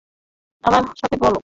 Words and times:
আমার 0.63 0.83
সাথে 0.97 1.17
বলো। 1.21 1.39